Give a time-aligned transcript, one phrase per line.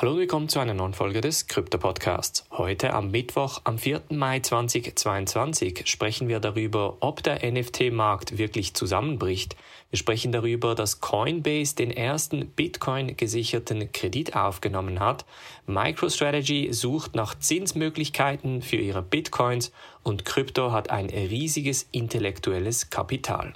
[0.00, 2.46] Hallo und willkommen zu einer neuen Folge des Krypto Podcasts.
[2.52, 4.00] Heute am Mittwoch, am 4.
[4.08, 9.56] Mai 2022, sprechen wir darüber, ob der NFT-Markt wirklich zusammenbricht.
[9.90, 15.26] Wir sprechen darüber, dass Coinbase den ersten Bitcoin-gesicherten Kredit aufgenommen hat.
[15.66, 19.70] MicroStrategy sucht nach Zinsmöglichkeiten für ihre Bitcoins
[20.02, 23.52] und Krypto hat ein riesiges intellektuelles Kapital.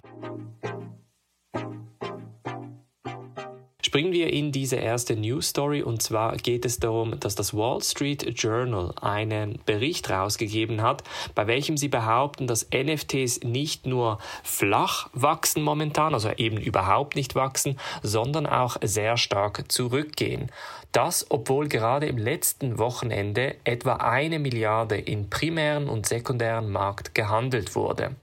[3.95, 7.81] Springen wir in diese erste News Story und zwar geht es darum, dass das Wall
[7.81, 11.05] Street Journal einen Bericht rausgegeben hat,
[11.37, 17.37] bei welchem sie behaupten, dass NFTs nicht nur flach wachsen momentan, also eben überhaupt nicht
[17.37, 20.51] wachsen, sondern auch sehr stark zurückgehen.
[20.91, 27.77] Das, obwohl gerade im letzten Wochenende etwa eine Milliarde in primären und sekundären Markt gehandelt
[27.77, 28.17] wurde.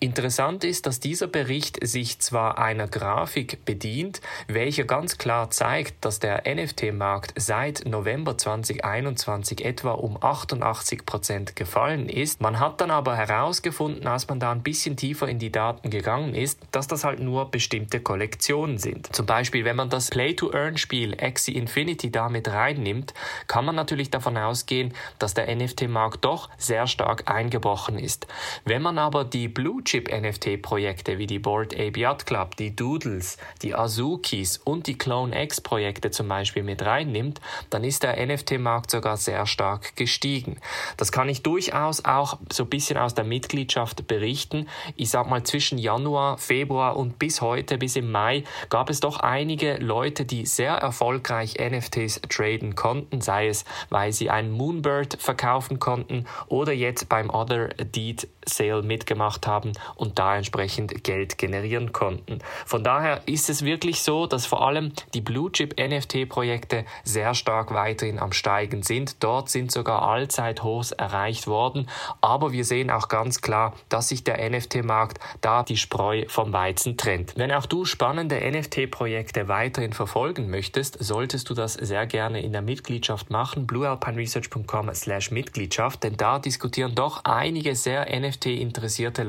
[0.00, 6.20] Interessant ist, dass dieser Bericht sich zwar einer Grafik bedient, welche ganz klar zeigt, dass
[6.20, 12.40] der NFT-Markt seit November 2021 etwa um 88 Prozent gefallen ist.
[12.40, 16.36] Man hat dann aber herausgefunden, als man da ein bisschen tiefer in die Daten gegangen
[16.36, 19.12] ist, dass das halt nur bestimmte Kollektionen sind.
[19.14, 23.14] Zum Beispiel, wenn man das Play-to-Earn-Spiel Axie Infinity damit reinnimmt,
[23.48, 28.28] kann man natürlich davon ausgehen, dass der NFT-Markt doch sehr stark eingebrochen ist.
[28.64, 33.74] Wenn man aber die Blue Chip-NFT-Projekte wie die Board Ape Yacht Club, die Doodles, die
[33.74, 39.46] Azukis und die Clone X-Projekte zum Beispiel mit reinnimmt, dann ist der NFT-Markt sogar sehr
[39.46, 40.58] stark gestiegen.
[40.98, 44.68] Das kann ich durchaus auch so ein bisschen aus der Mitgliedschaft berichten.
[44.94, 49.20] Ich sag mal, zwischen Januar, Februar und bis heute, bis im Mai, gab es doch
[49.20, 55.78] einige Leute, die sehr erfolgreich NFTs traden konnten, sei es, weil sie einen Moonbird verkaufen
[55.78, 62.38] konnten oder jetzt beim Other Deed Sale mitgemacht haben und da entsprechend Geld generieren konnten.
[62.66, 67.34] Von daher ist es wirklich so, dass vor allem die Blue Chip NFT Projekte sehr
[67.34, 69.22] stark weiterhin am Steigen sind.
[69.22, 71.88] Dort sind sogar Allzeithochs erreicht worden,
[72.20, 76.52] aber wir sehen auch ganz klar, dass sich der NFT Markt da die Spreu vom
[76.52, 77.34] Weizen trennt.
[77.36, 82.52] Wenn auch du spannende NFT Projekte weiterhin verfolgen möchtest, solltest du das sehr gerne in
[82.52, 89.22] der Mitgliedschaft machen, bluealpineresearch.com/mitgliedschaft, denn da diskutieren doch einige sehr NFT interessierte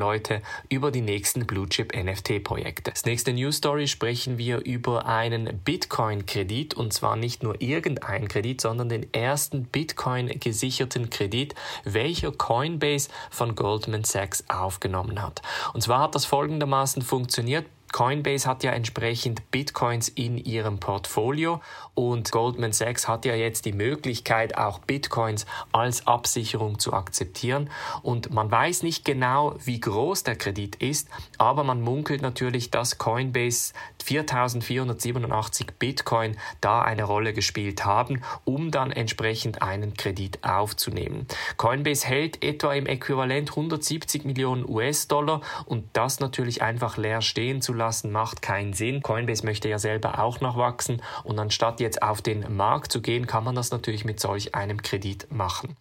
[0.70, 2.92] Über die nächsten Blue Chip NFT Projekte.
[2.92, 8.28] Das nächste News Story sprechen wir über einen Bitcoin Kredit und zwar nicht nur irgendein
[8.28, 15.42] Kredit, sondern den ersten Bitcoin gesicherten Kredit, welcher Coinbase von Goldman Sachs aufgenommen hat.
[15.74, 17.66] Und zwar hat das folgendermaßen funktioniert.
[17.92, 21.62] Coinbase hat ja entsprechend Bitcoins in ihrem Portfolio
[21.96, 27.70] und Goldman Sachs hat ja jetzt die Möglichkeit, auch Bitcoins als Absicherung zu akzeptieren.
[28.02, 32.98] Und man weiß nicht genau, wie groß der Kredit ist, aber man munkelt natürlich, dass
[32.98, 33.74] Coinbase
[34.04, 41.28] 4487 Bitcoin da eine Rolle gespielt haben, um dann entsprechend einen Kredit aufzunehmen.
[41.58, 47.74] Coinbase hält etwa im Äquivalent 170 Millionen US-Dollar und das natürlich einfach leer stehen zu
[47.80, 49.02] lassen, macht keinen Sinn.
[49.02, 53.26] Coinbase möchte ja selber auch noch wachsen und anstatt jetzt auf den Markt zu gehen,
[53.26, 55.76] kann man das natürlich mit solch einem Kredit machen.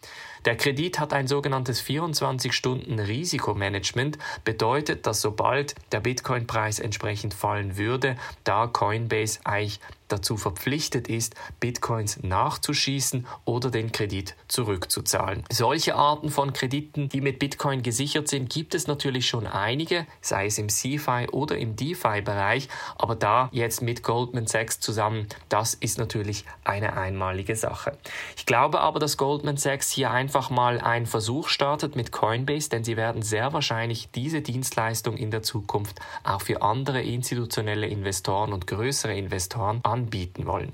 [0.46, 8.66] Der Kredit hat ein sogenanntes 24-Stunden-Risikomanagement, bedeutet, dass sobald der Bitcoin-Preis entsprechend fallen würde, da
[8.66, 15.44] Coinbase eigentlich dazu verpflichtet ist, Bitcoins nachzuschießen oder den Kredit zurückzuzahlen.
[15.50, 20.46] Solche Arten von Krediten, die mit Bitcoin gesichert sind, gibt es natürlich schon einige, sei
[20.46, 25.98] es im CFI oder im DeFi-Bereich, aber da jetzt mit Goldman Sachs zusammen, das ist
[25.98, 27.96] natürlich eine einmalige Sache.
[28.36, 32.84] Ich glaube aber, dass Goldman Sachs hier einfach mal einen Versuch startet mit Coinbase, denn
[32.84, 38.66] sie werden sehr wahrscheinlich diese Dienstleistung in der Zukunft auch für andere institutionelle Investoren und
[38.66, 40.72] größere Investoren an anbieten wollen.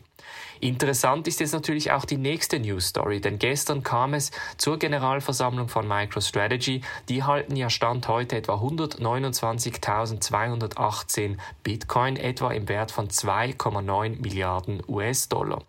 [0.61, 5.69] Interessant ist jetzt natürlich auch die nächste News Story, denn gestern kam es zur Generalversammlung
[5.69, 6.81] von MicroStrategy.
[7.09, 15.63] Die halten ja Stand heute etwa 129.218 Bitcoin, etwa im Wert von 2,9 Milliarden US-Dollar.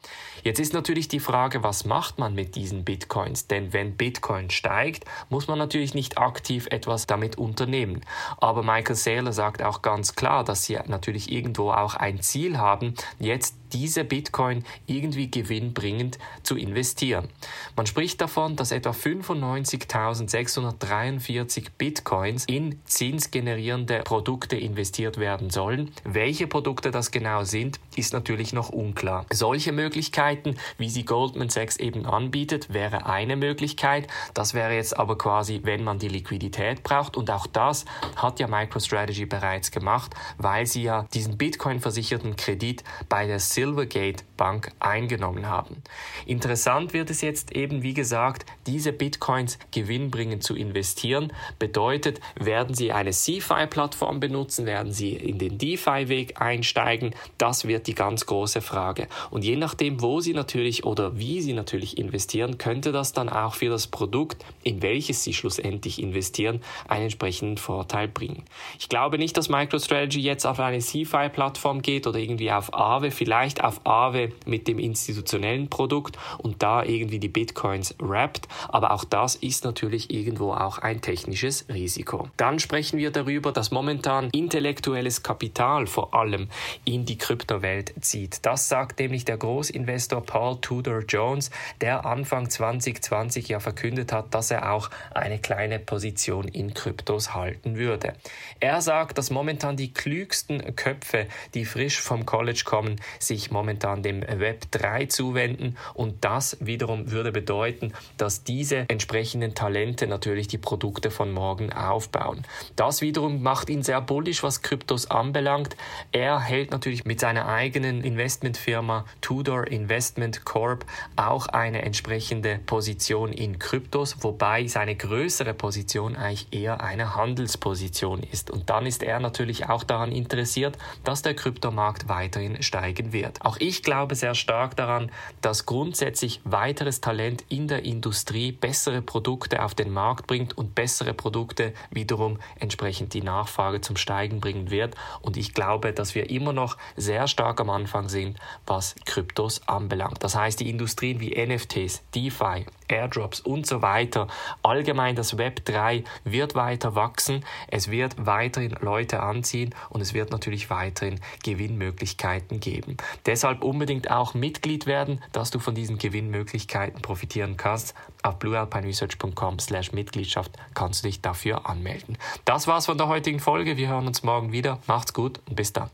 [0.44, 3.48] Jetzt ist natürlich die Frage, was macht man mit diesen Bitcoins?
[3.48, 8.02] Denn wenn Bitcoin steigt, muss man natürlich nicht aktiv etwas damit unternehmen.
[8.38, 12.94] Aber Michael Saylor sagt auch ganz klar, dass sie natürlich irgendwo auch ein Ziel haben,
[13.20, 17.28] jetzt diese Bitcoin irgendwie gewinnbringend zu investieren.
[17.76, 25.92] Man spricht davon, dass etwa 95.643 Bitcoins in zinsgenerierende Produkte investiert werden sollen.
[26.04, 29.26] Welche Produkte das genau sind, ist natürlich noch unklar.
[29.32, 34.08] Solche Möglichkeiten, wie sie Goldman Sachs eben anbietet, wäre eine Möglichkeit.
[34.34, 37.18] Das wäre jetzt aber quasi, wenn man die Liquidität braucht.
[37.18, 37.86] Und auch das
[38.16, 43.65] hat ja MicroStrategy bereits gemacht, weil sie ja diesen Bitcoin versicherten Kredit bei der Sil
[43.66, 45.82] Silvergate Bank eingenommen haben.
[46.26, 51.34] Interessant wird es jetzt eben, wie gesagt, diese Bitcoins gewinnbringend zu investieren.
[51.58, 57.16] Bedeutet, werden Sie eine CeFi-Plattform benutzen, werden Sie in den DeFi-Weg einsteigen?
[57.38, 59.08] Das wird die ganz große Frage.
[59.32, 63.56] Und je nachdem, wo Sie natürlich oder wie Sie natürlich investieren, könnte das dann auch
[63.56, 68.44] für das Produkt, in welches Sie schlussendlich investieren, einen entsprechenden Vorteil bringen.
[68.80, 73.45] Ich glaube nicht, dass MicroStrategy jetzt auf eine CeFi-Plattform geht oder irgendwie auf Aave, vielleicht
[73.64, 79.36] auf Aave mit dem institutionellen Produkt und da irgendwie die Bitcoins rappt, aber auch das
[79.36, 82.28] ist natürlich irgendwo auch ein technisches Risiko.
[82.38, 86.48] Dann sprechen wir darüber, dass momentan intellektuelles Kapital vor allem
[86.86, 88.46] in die Kryptowelt zieht.
[88.46, 91.52] Das sagt nämlich der Großinvestor Paul Tudor Jones,
[91.82, 97.76] der Anfang 2020 ja verkündet hat, dass er auch eine kleine Position in Kryptos halten
[97.76, 98.14] würde.
[98.60, 104.22] Er sagt, dass momentan die klügsten Köpfe, die frisch vom College kommen, sich momentan dem
[104.22, 111.12] Web 3 zuwenden und das wiederum würde bedeuten, dass diese entsprechenden Talente natürlich die Produkte
[111.12, 112.44] von morgen aufbauen.
[112.76, 115.76] Das wiederum macht ihn sehr bullisch, was Kryptos anbelangt.
[116.12, 120.86] Er hält natürlich mit seiner eigenen Investmentfirma Tudor Investment Corp
[121.16, 128.52] auch eine entsprechende Position in Kryptos, wobei seine größere Position eigentlich eher eine Handelsposition ist.
[128.52, 133.42] Und dann ist er natürlich auch daran interessiert, dass der Kryptomarkt weiterhin steigen wird.
[133.44, 135.12] Auch ich glaube sehr stark daran,
[135.42, 141.14] dass grundsätzlich weiteres Talent in der Industrie bessere Produkte auf den Markt bringt und bessere
[141.14, 144.96] Produkte wiederum entsprechend die Nachfrage zum Steigen bringen wird.
[145.22, 150.24] Und ich glaube, dass wir immer noch sehr stark am Anfang sind, was Kryptos anbelangt.
[150.24, 154.28] Das heißt, die Industrien wie NFTs, DeFi, Airdrops und so weiter,
[154.62, 160.32] allgemein das Web 3 wird weiter wachsen, es wird weiterhin Leute anziehen und es wird
[160.32, 162.98] natürlich weiterhin Gewinnmöglichkeiten geben.
[163.26, 167.96] Deshalb unbedingt auch Mitglied werden, dass du von diesen Gewinnmöglichkeiten profitieren kannst.
[168.24, 172.18] Auf bluealpineresearch.com slash Mitgliedschaft kannst du dich dafür anmelden.
[172.46, 173.78] Das war's von der heutigen Folge.
[173.78, 174.80] Wir hören uns morgen wieder.
[174.88, 175.90] Macht's gut und bis dann.